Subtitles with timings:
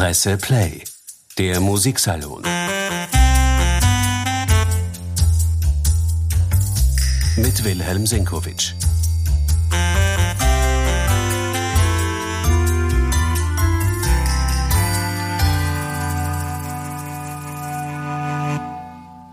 [0.00, 0.82] Presse Play,
[1.36, 2.42] der Musiksalon.
[7.36, 8.72] Mit Wilhelm Senkowitsch.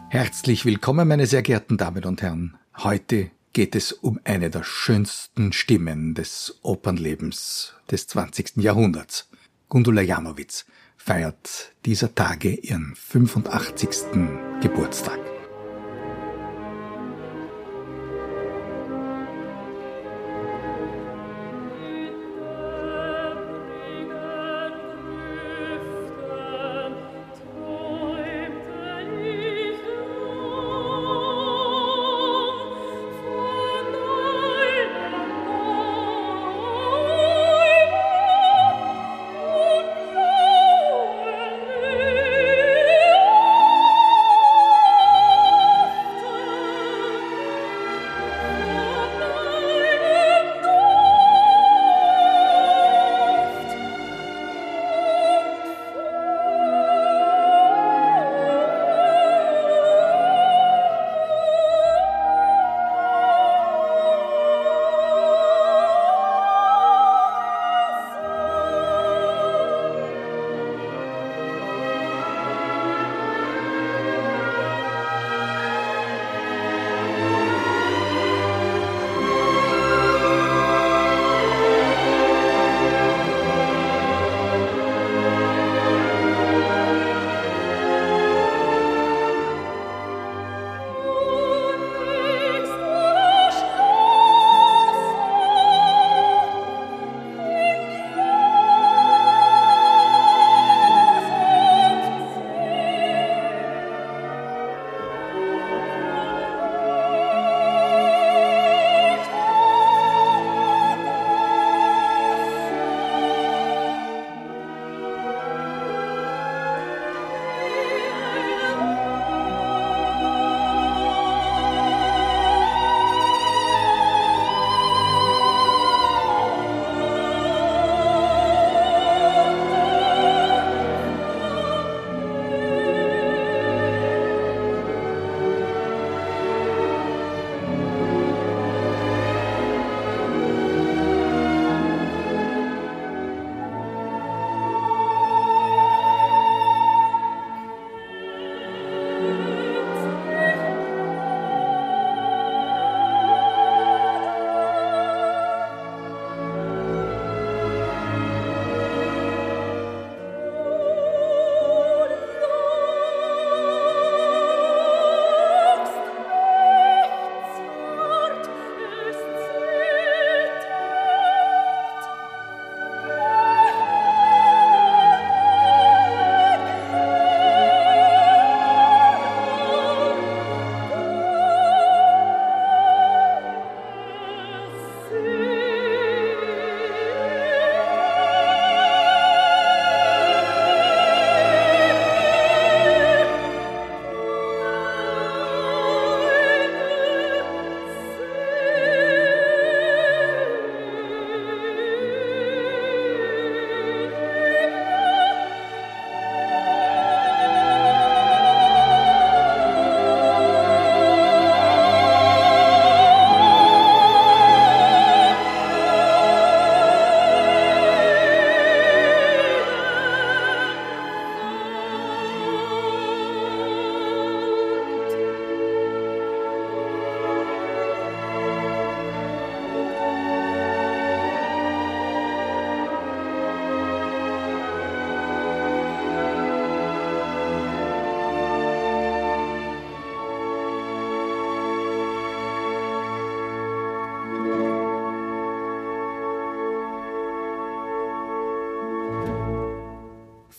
[0.09, 2.57] Herzlich willkommen, meine sehr geehrten Damen und Herren.
[2.79, 8.57] Heute geht es um eine der schönsten Stimmen des Opernlebens des 20.
[8.57, 9.26] Jahrhunderts.
[9.69, 10.65] Gundula Janowitz
[10.95, 13.89] feiert dieser Tage ihren 85.
[14.61, 15.19] Geburtstag.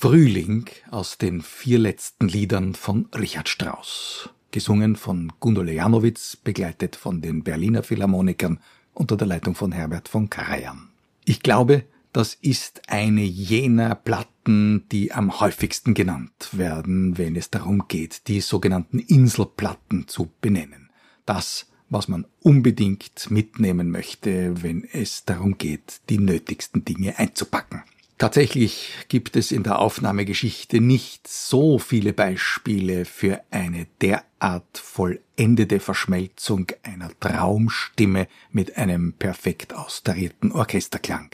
[0.00, 7.20] Frühling aus den vier letzten Liedern von Richard Strauss, gesungen von Gundula Janowitz, begleitet von
[7.20, 8.60] den Berliner Philharmonikern
[8.94, 10.90] unter der Leitung von Herbert von Karajan.
[11.24, 17.88] Ich glaube, das ist eine jener Platten, die am häufigsten genannt werden, wenn es darum
[17.88, 20.90] geht, die sogenannten Inselplatten zu benennen.
[21.26, 27.82] Das, was man unbedingt mitnehmen möchte, wenn es darum geht, die nötigsten Dinge einzupacken.
[28.18, 36.66] Tatsächlich gibt es in der Aufnahmegeschichte nicht so viele Beispiele für eine derart vollendete Verschmelzung
[36.82, 41.30] einer Traumstimme mit einem perfekt austarierten Orchesterklang.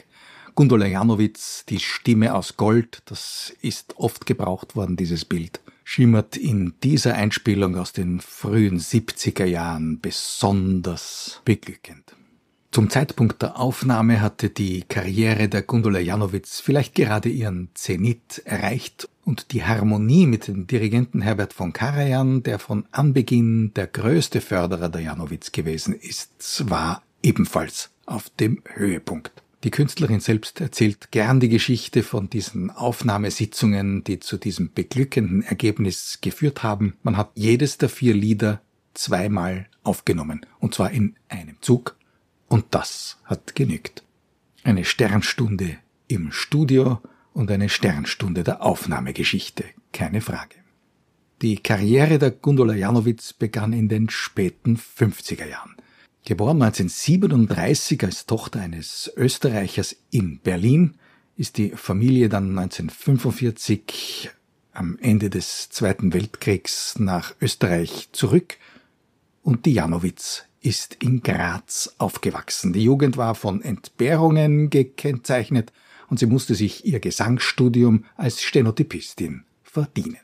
[0.53, 6.75] Gundula Janowitz, die Stimme aus Gold, das ist oft gebraucht worden, dieses Bild, schimmert in
[6.83, 12.15] dieser Einspielung aus den frühen 70er Jahren besonders beglückend.
[12.75, 19.07] Zum Zeitpunkt der Aufnahme hatte die Karriere der Gundula Janowitz vielleicht gerade ihren Zenit erreicht
[19.23, 24.89] und die Harmonie mit dem Dirigenten Herbert von Karajan, der von Anbeginn der größte Förderer
[24.89, 29.31] der Janowitz gewesen ist, war ebenfalls auf dem Höhepunkt.
[29.63, 36.19] Die Künstlerin selbst erzählt gern die Geschichte von diesen Aufnahmesitzungen, die zu diesem beglückenden Ergebnis
[36.19, 36.97] geführt haben.
[37.03, 38.59] Man hat jedes der vier Lieder
[38.93, 41.95] zweimal aufgenommen, und zwar in einem Zug
[42.47, 44.03] und das hat genügt.
[44.63, 45.77] Eine Sternstunde
[46.07, 47.01] im Studio
[47.33, 50.55] und eine Sternstunde der Aufnahmegeschichte, keine Frage.
[51.41, 55.75] Die Karriere der Gundula Janowitz begann in den späten 50er Jahren.
[56.23, 60.95] Geboren 1937 als Tochter eines Österreichers in Berlin,
[61.37, 64.31] ist die Familie dann 1945
[64.71, 68.57] am Ende des Zweiten Weltkriegs nach Österreich zurück
[69.43, 72.73] und die Janowitz ist in Graz aufgewachsen.
[72.73, 75.71] Die Jugend war von Entbehrungen gekennzeichnet
[76.09, 80.17] und sie musste sich ihr Gesangsstudium als Stenotypistin verdienen.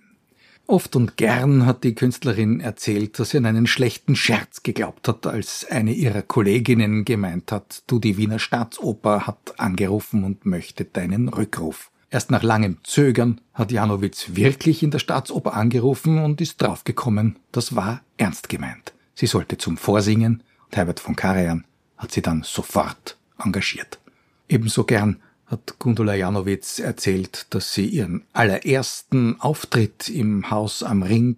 [0.65, 5.27] Oft und gern hat die Künstlerin erzählt, dass sie an einen schlechten Scherz geglaubt hat,
[5.27, 11.27] als eine ihrer Kolleginnen gemeint hat, du die Wiener Staatsoper hat angerufen und möchte deinen
[11.27, 11.91] Rückruf.
[12.09, 17.75] Erst nach langem Zögern hat Janowitz wirklich in der Staatsoper angerufen und ist draufgekommen, das
[17.75, 18.93] war ernst gemeint.
[19.15, 21.65] Sie sollte zum Vorsingen und Herbert von Karajan
[21.97, 23.99] hat sie dann sofort engagiert.
[24.47, 31.37] Ebenso gern hat Gundula Janowitz erzählt, dass sie ihren allerersten Auftritt im Haus am Ring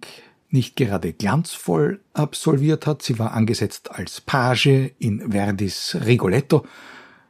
[0.50, 3.02] nicht gerade glanzvoll absolviert hat.
[3.02, 6.64] Sie war angesetzt als Page in Verdis Rigoletto.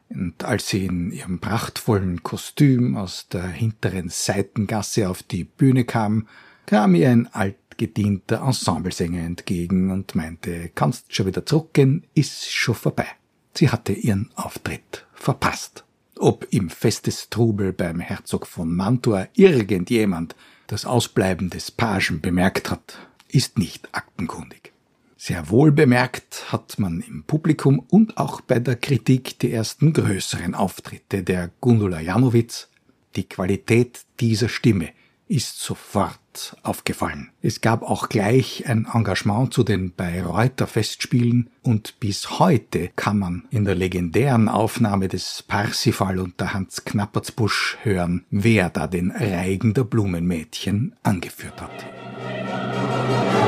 [0.09, 6.27] Und als sie in ihrem prachtvollen Kostüm aus der hinteren Seitengasse auf die Bühne kam,
[6.67, 12.75] kam ihr ein alt gedienter Ensemblesänger entgegen und meinte, kannst schon wieder zurückgehen, ist schon
[12.75, 13.07] vorbei.
[13.53, 15.83] Sie hatte ihren Auftritt verpasst.
[16.17, 20.35] Ob im Festestrubel beim Herzog von Mantua irgendjemand
[20.67, 24.71] das Ausbleiben des Pagen bemerkt hat, ist nicht aktenkundig.
[25.17, 30.53] Sehr wohl bemerkt hat man im Publikum und auch bei der Kritik die ersten größeren
[30.53, 32.69] Auftritte der Gundula Janowitz.
[33.15, 34.89] Die Qualität dieser Stimme
[35.27, 37.31] ist sofort aufgefallen.
[37.41, 43.47] Es gab auch gleich ein Engagement zu den Bayreuther Festspielen und bis heute kann man
[43.49, 49.83] in der legendären Aufnahme des Parsifal unter Hans Knappertsbusch hören, wer da den Reigen der
[49.83, 53.44] Blumenmädchen angeführt hat.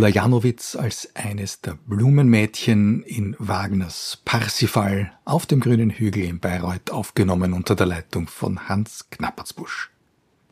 [0.00, 6.90] Gundula Janowitz als eines der Blumenmädchen in Wagners Parsifal auf dem grünen Hügel in Bayreuth
[6.90, 9.90] aufgenommen unter der Leitung von Hans Knappertsbusch.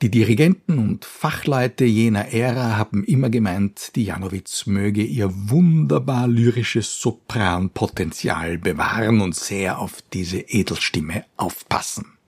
[0.03, 7.01] Die Dirigenten und Fachleute jener Ära haben immer gemeint, die Janowitz möge ihr wunderbar lyrisches
[7.01, 12.19] Sopranpotenzial bewahren und sehr auf diese Edelstimme aufpassen.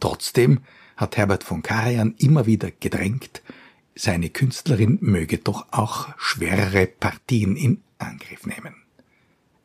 [0.00, 0.60] Trotzdem
[0.98, 3.40] hat Herbert von Karajan immer wieder gedrängt,
[3.98, 8.74] seine Künstlerin möge doch auch schwerere Partien in Angriff nehmen.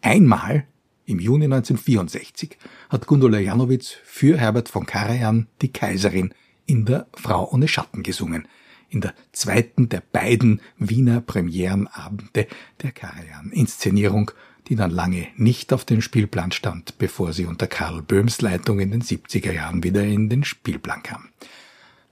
[0.02, 0.66] Einmal
[1.06, 2.58] Im Juni 1964
[2.90, 6.34] hat Gundula Janowitz für Herbert von Karajan die Kaiserin
[6.66, 8.48] in der Frau ohne Schatten gesungen,
[8.90, 12.48] in der zweiten der beiden Wiener Premierenabende
[12.82, 14.32] der Karajan-Inszenierung,
[14.68, 18.92] die dann lange nicht auf den Spielplan stand, bevor sie unter Karl Böhms Leitung in
[18.92, 21.30] den 70er Jahren wieder in den Spielplan kam.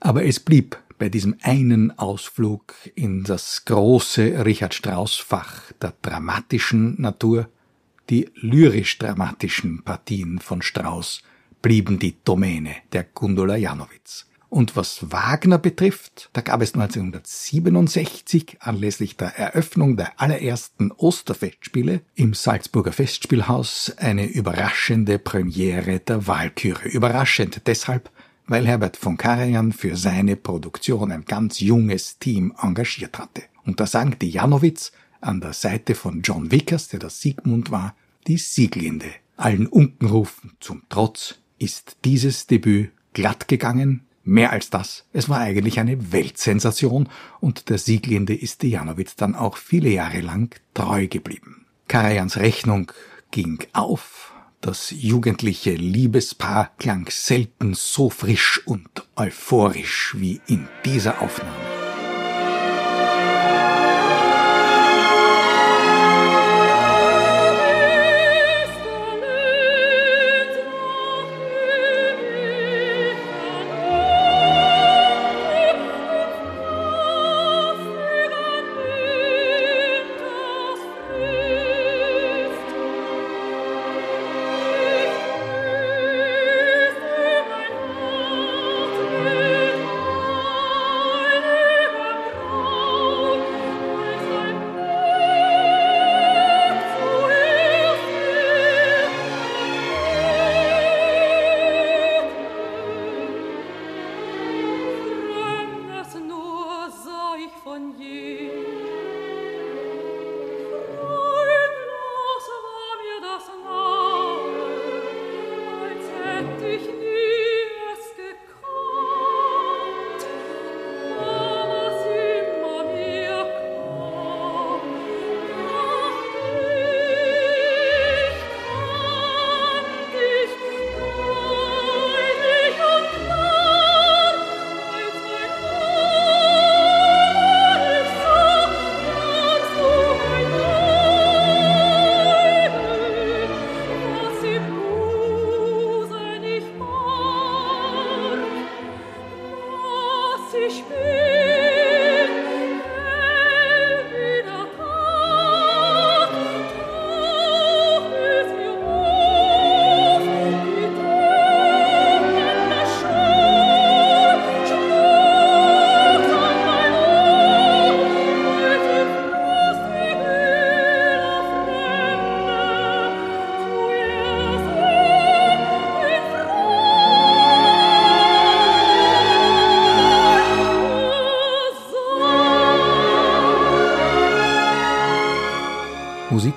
[0.00, 6.94] Aber es blieb bei diesem einen Ausflug in das große Richard Strauss Fach der dramatischen
[7.02, 7.48] Natur,
[8.08, 11.24] die lyrisch-dramatischen Partien von Strauss
[11.60, 14.26] blieben die Domäne der Gundula Janowitz.
[14.48, 22.32] Und was Wagner betrifft, da gab es 1967 anlässlich der Eröffnung der allerersten Osterfestspiele im
[22.32, 26.86] Salzburger Festspielhaus eine überraschende Premiere der Walküre.
[26.86, 28.08] Überraschend deshalb,
[28.46, 33.42] weil Herbert von Karajan für seine Produktion ein ganz junges Team engagiert hatte.
[33.64, 37.94] Und da sang die Janowitz an der Seite von John Vickers, der das Siegmund war,
[38.26, 39.06] die Sieglinde.
[39.36, 45.80] Allen Unkenrufen zum Trotz ist dieses Debüt glatt gegangen, Mehr als das, es war eigentlich
[45.80, 47.08] eine Weltsensation
[47.40, 51.66] und der Sieglinde ist Janowitz dann auch viele Jahre lang treu geblieben.
[51.88, 52.92] Karajans Rechnung
[53.32, 54.31] ging auf,
[54.62, 61.71] das jugendliche Liebespaar klang selten so frisch und euphorisch wie in dieser Aufnahme.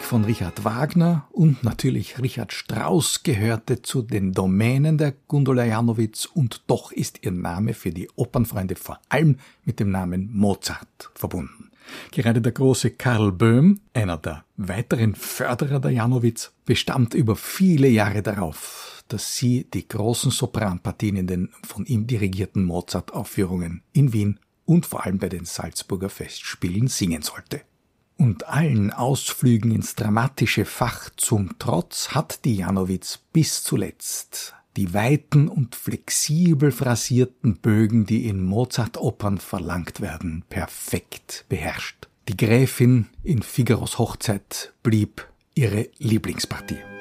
[0.06, 6.62] Von Richard Wagner und natürlich Richard Strauss gehörte zu den Domänen der Gundula Janowitz und
[6.68, 11.72] doch ist ihr Name für die Opernfreunde vor allem mit dem Namen Mozart verbunden.
[12.12, 18.22] Gerade der große Karl Böhm, einer der weiteren Förderer der Janowitz, bestand über viele Jahre
[18.22, 24.86] darauf, dass sie die großen Sopranpartien in den von ihm dirigierten Mozart-Aufführungen in Wien und
[24.86, 27.62] vor allem bei den Salzburger Festspielen singen sollte.
[28.18, 35.48] Und allen Ausflügen ins dramatische Fach zum Trotz hat die Janowitz bis zuletzt die weiten
[35.48, 42.08] und flexibel phrasierten Bögen, die in Mozart-Opern verlangt werden, perfekt beherrscht.
[42.28, 46.95] Die Gräfin in Figaros Hochzeit blieb ihre Lieblingspartie.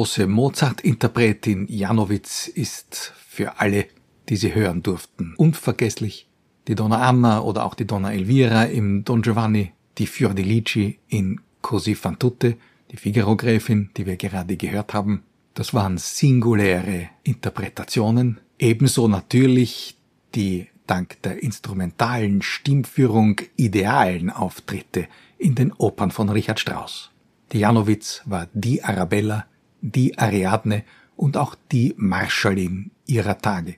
[0.00, 3.84] Große Mozart-Interpretin Janowitz ist für alle,
[4.30, 6.26] die sie hören durften, unvergesslich.
[6.68, 11.94] Die Donna Anna oder auch die Donna Elvira im Don Giovanni, die Fiordilici in Così
[11.94, 12.56] fan tutte,
[12.90, 15.22] die Figaro-Gräfin, die wir gerade gehört haben.
[15.52, 19.98] Das waren singuläre Interpretationen, ebenso natürlich
[20.34, 27.10] die dank der instrumentalen Stimmführung idealen Auftritte in den Opern von Richard Strauss.
[27.52, 29.44] Die Janowitz war die Arabella,
[29.80, 30.84] die Ariadne
[31.16, 33.76] und auch die Marschallin ihrer Tage.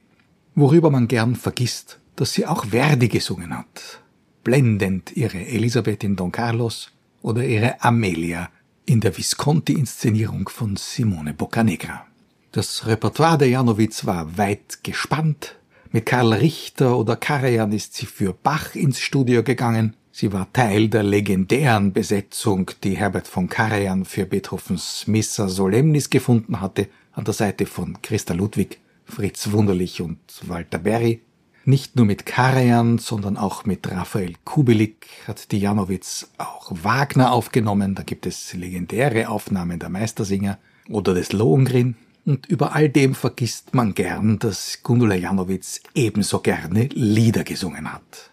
[0.54, 4.00] Worüber man gern vergisst, dass sie auch Verdi gesungen hat.
[4.44, 6.90] Blendend ihre Elisabeth in Don Carlos
[7.22, 8.50] oder ihre Amelia
[8.84, 12.06] in der Visconti-Inszenierung von Simone Boccanegra.
[12.50, 15.56] Das Repertoire der Janowitz war weit gespannt.
[15.90, 19.96] Mit Karl Richter oder Karajan ist sie für Bach ins Studio gegangen.
[20.14, 26.60] Sie war Teil der legendären Besetzung, die Herbert von Karajan für Beethovens Missa Solemnis gefunden
[26.60, 31.22] hatte, an der Seite von Christa Ludwig, Fritz Wunderlich und Walter Berry.
[31.64, 37.94] Nicht nur mit Karajan, sondern auch mit Raphael Kubelik hat die Janowitz auch Wagner aufgenommen.
[37.94, 40.58] Da gibt es legendäre Aufnahmen der Meistersinger
[40.90, 41.96] oder des Lohengrin.
[42.26, 48.30] Und über all dem vergisst man gern, dass Gundula Janowitz ebenso gerne Lieder gesungen hat.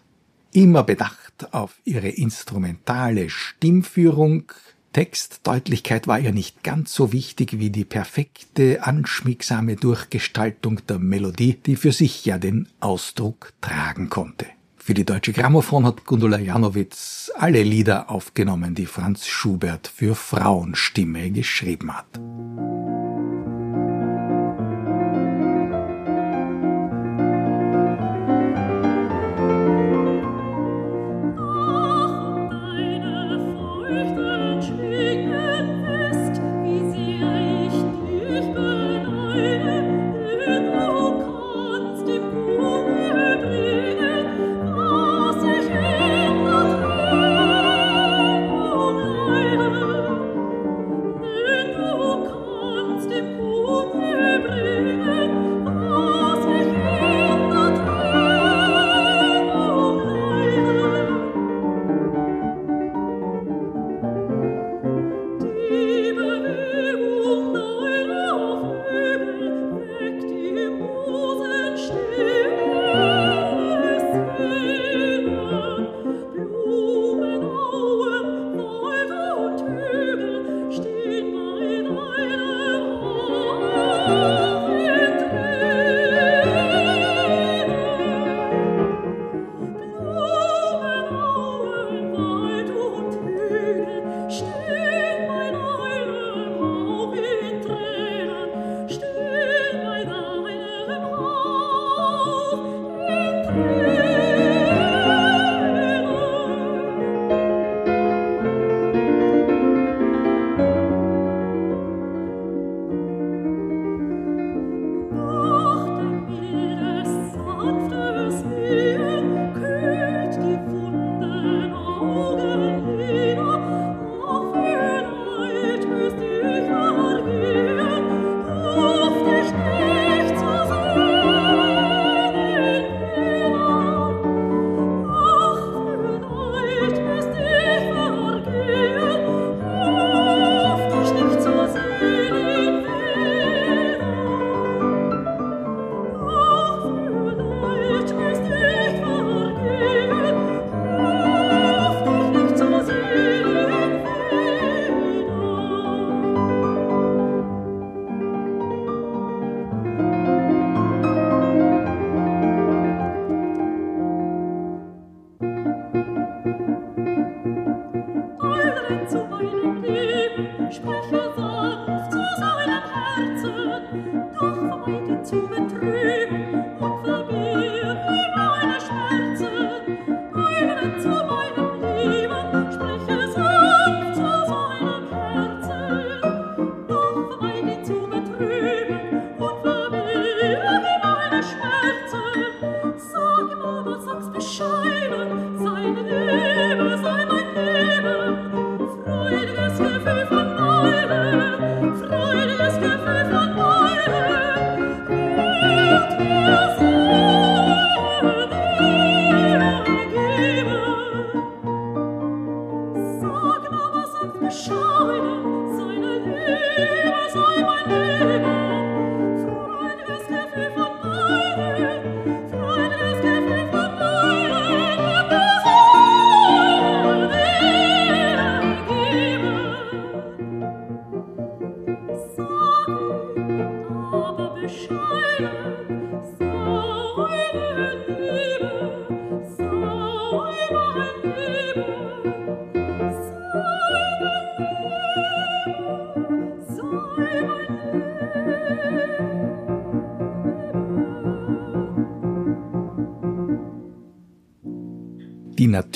[0.52, 4.52] Immer bedacht auf ihre instrumentale Stimmführung,
[4.92, 11.76] Textdeutlichkeit war ihr nicht ganz so wichtig wie die perfekte, anschmiegsame Durchgestaltung der Melodie, die
[11.76, 14.46] für sich ja den Ausdruck tragen konnte.
[14.76, 21.30] Für die Deutsche Grammophon hat Gundula Janowitz alle Lieder aufgenommen, die Franz Schubert für Frauenstimme
[21.30, 22.18] geschrieben hat.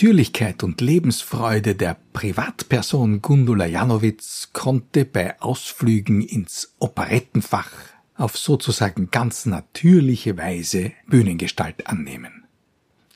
[0.04, 7.70] Natürlichkeit und Lebensfreude der Privatperson Gundula Janowitz konnte bei Ausflügen ins Operettenfach
[8.14, 12.44] auf sozusagen ganz natürliche Weise Bühnengestalt annehmen.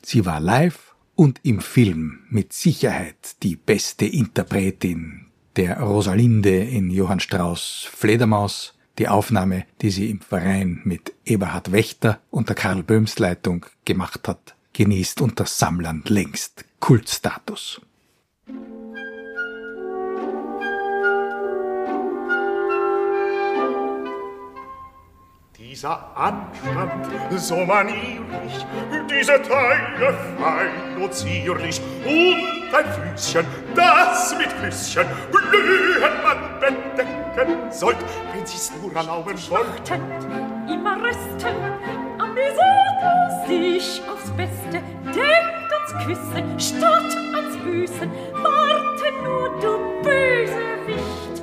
[0.00, 7.20] Sie war live und im Film mit Sicherheit die beste Interpretin der Rosalinde in Johann
[7.20, 13.66] Strauss Fledermaus, die Aufnahme, die sie im Verein mit Eberhard Wächter unter Karl Böhms Leitung
[13.84, 17.80] gemacht hat, genießt unter Sammlern längst Kultstatus.
[25.58, 28.64] Dieser Anstand so manierlich,
[29.10, 37.98] diese Teile fein und zierlich und ein Füßchen, das mit Küsschen glühend man bedecken sollt,
[38.32, 39.90] wenn sie's nur erlauben wollt.
[40.70, 41.56] Immer rösten,
[42.18, 42.78] amüsiert
[43.48, 44.57] sich aufs Beste,
[45.88, 48.10] ans Küssen statt ans Büßen.
[48.42, 51.42] Warte nur, du Bösewicht,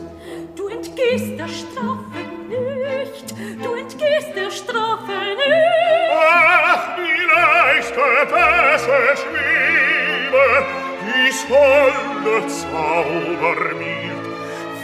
[0.56, 3.32] du entgehst der Strafe nicht,
[3.64, 6.12] du entgehst der Strafe nicht.
[6.12, 10.66] Ach, wie leicht besser schwebe,
[11.02, 14.26] dies holde Zauber mild,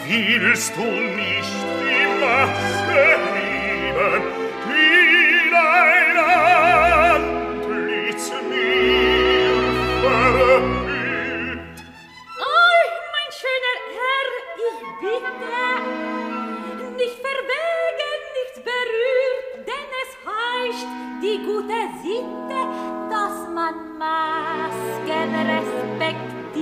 [0.07, 3.20] willst du nicht die Maske
[21.51, 22.59] gute Sitte,
[23.09, 26.61] dass man Masken respektiert.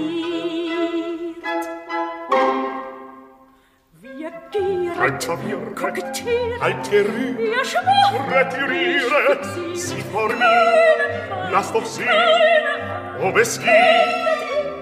[4.01, 4.31] Wir
[5.27, 9.39] Papier, kokettieren, Alterü, wir schwören, retiriere
[9.73, 10.71] ich sie sie vor mir,
[11.29, 12.07] keinem lass doch sehen,
[13.21, 13.69] ob es geht,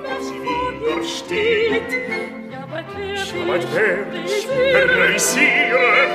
[0.05, 1.83] ob sie widersteht.
[3.13, 3.33] Ich
[4.11, 4.55] besiegen.
[4.73, 6.11] realisieren,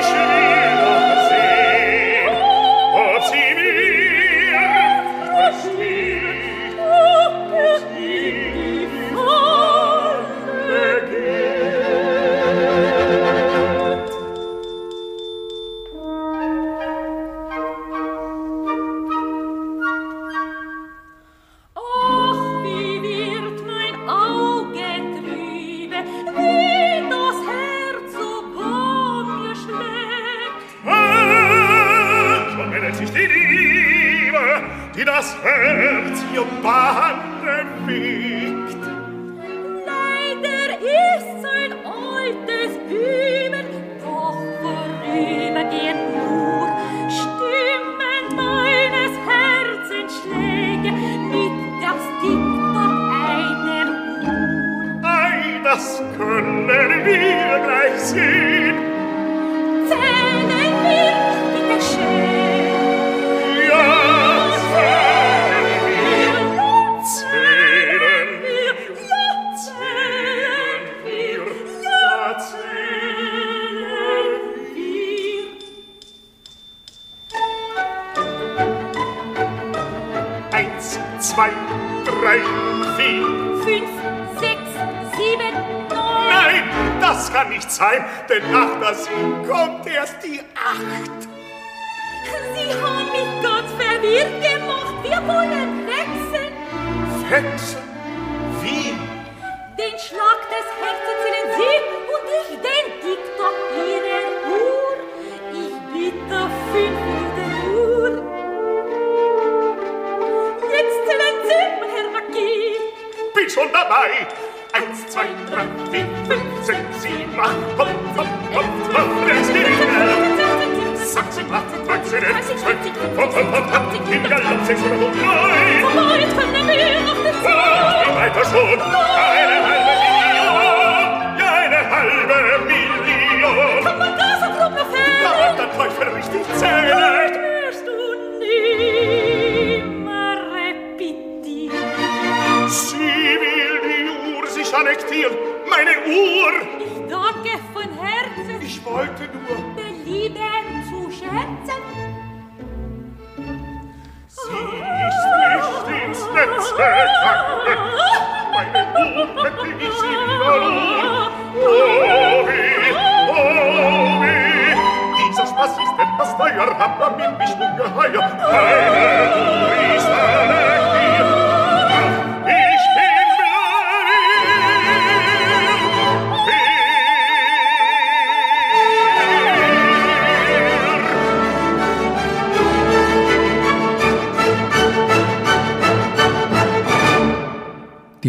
[0.00, 0.73] ich will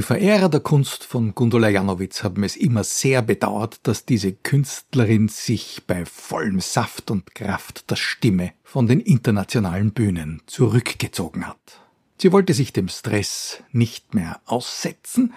[0.06, 5.82] Verehrer der Kunst von Gundula Janowitz haben es immer sehr bedauert, dass diese Künstlerin sich
[5.88, 11.82] bei vollem Saft und Kraft der Stimme von den internationalen Bühnen zurückgezogen hat.
[12.20, 15.34] Sie wollte sich dem Stress nicht mehr aussetzen,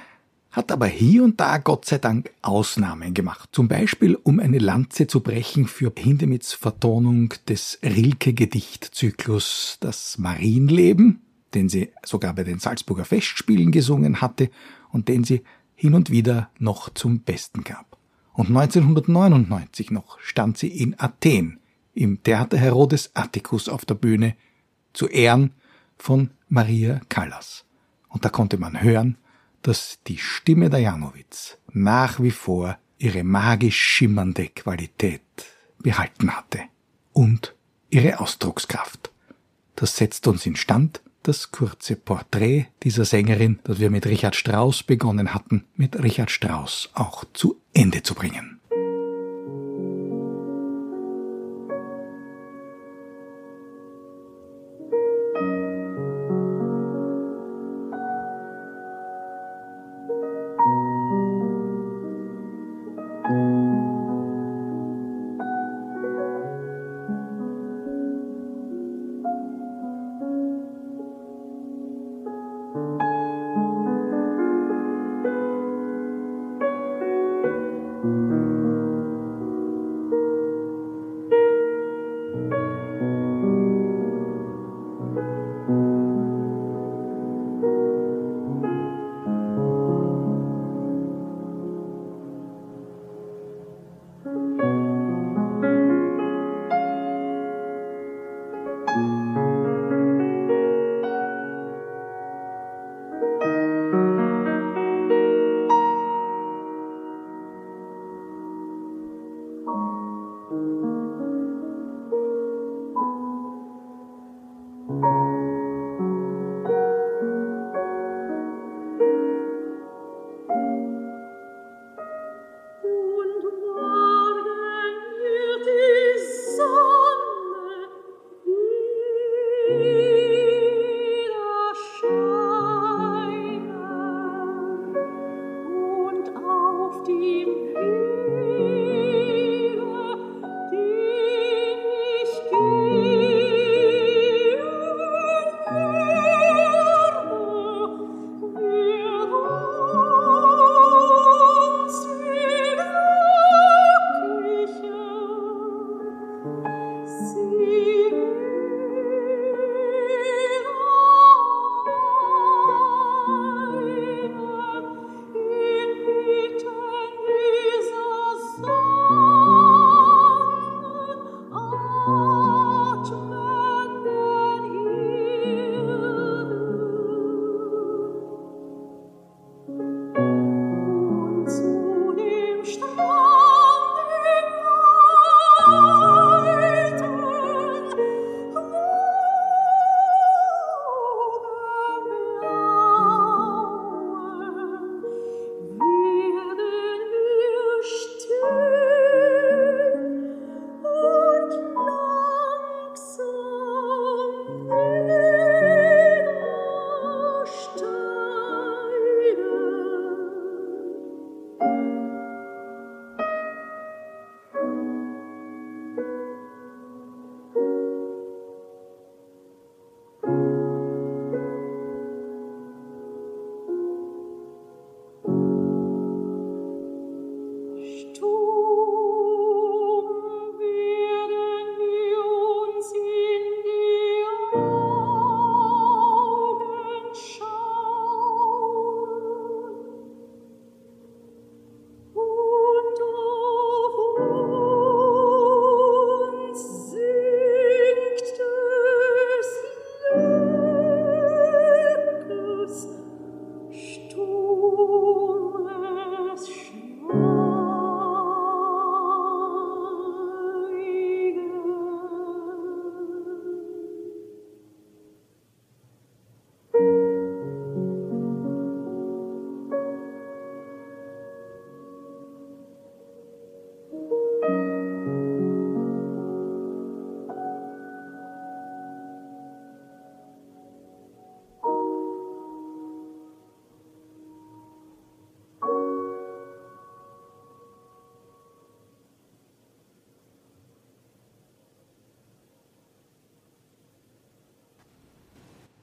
[0.50, 3.48] hat aber hier und da Gott sei Dank Ausnahmen gemacht.
[3.52, 11.22] Zum Beispiel, um eine Lanze zu brechen für Hindemiths Vertonung des Rilke-Gedichtzyklus Das Marienleben,
[11.54, 14.50] den sie sogar bei den Salzburger Festspielen gesungen hatte
[14.90, 15.42] und den sie
[15.74, 17.96] hin und wieder noch zum Besten gab.
[18.32, 21.60] Und 1999 noch stand sie in Athen
[21.94, 24.36] im Theater Herodes Atticus auf der Bühne
[24.92, 25.52] zu Ehren
[25.96, 27.64] von Maria Callas.
[28.08, 29.18] Und da konnte man hören,
[29.62, 35.22] dass die Stimme der Janowitz nach wie vor ihre magisch schimmernde Qualität
[35.78, 36.60] behalten hatte
[37.12, 37.54] und
[37.90, 39.10] ihre Ausdruckskraft.
[39.76, 44.82] Das setzt uns in Stand, das kurze Porträt dieser Sängerin, das wir mit Richard Strauss
[44.82, 48.57] begonnen hatten, mit Richard Strauss auch zu Ende zu bringen.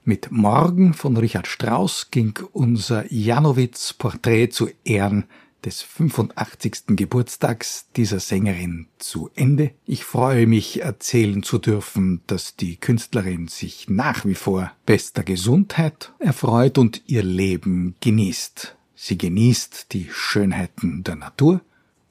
[0.08, 5.24] Mit Morgen von Richard Strauss ging unser Janowitz-Porträt zu Ehren
[5.66, 6.96] des 85.
[6.96, 9.72] Geburtstags dieser Sängerin zu Ende.
[9.88, 16.14] Ich freue mich erzählen zu dürfen, dass die Künstlerin sich nach wie vor bester Gesundheit
[16.20, 18.76] erfreut und ihr Leben genießt.
[18.94, 21.62] Sie genießt die Schönheiten der Natur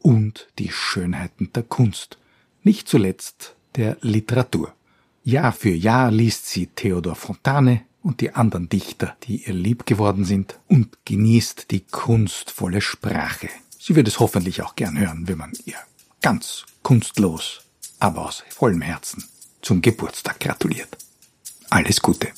[0.01, 2.19] und die Schönheiten der Kunst,
[2.65, 4.75] nicht zuletzt der Literatur.
[5.27, 10.27] Jahr für Jahr liest sie Theodor Fontane und die anderen Dichter, die ihr lieb geworden
[10.27, 13.49] sind, und genießt die kunstvolle Sprache.
[13.79, 15.79] Sie wird es hoffentlich auch gern hören, wenn man ihr
[16.21, 17.63] ganz kunstlos,
[18.01, 19.25] aber aus vollem Herzen
[19.63, 20.95] zum Geburtstag gratuliert.
[21.71, 22.29] Alles Gute.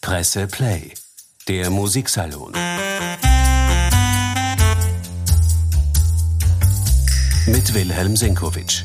[0.00, 0.92] Presse Play,
[1.46, 2.52] der Musiksalon.
[7.46, 8.84] Mit Wilhelm Senkowitsch.